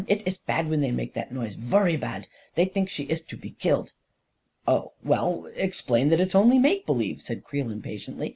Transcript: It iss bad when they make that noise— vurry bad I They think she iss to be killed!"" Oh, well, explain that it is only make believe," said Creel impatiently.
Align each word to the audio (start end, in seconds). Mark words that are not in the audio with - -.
It 0.07 0.27
iss 0.27 0.37
bad 0.37 0.67
when 0.67 0.81
they 0.81 0.89
make 0.89 1.13
that 1.13 1.31
noise— 1.31 1.53
vurry 1.69 1.95
bad 1.95 2.23
I 2.23 2.27
They 2.55 2.65
think 2.65 2.89
she 2.89 3.03
iss 3.07 3.21
to 3.21 3.37
be 3.37 3.51
killed!"" 3.51 3.93
Oh, 4.67 4.93
well, 5.03 5.47
explain 5.53 6.09
that 6.09 6.19
it 6.19 6.29
is 6.29 6.33
only 6.33 6.57
make 6.57 6.87
believe," 6.87 7.21
said 7.21 7.43
Creel 7.43 7.69
impatiently. 7.69 8.29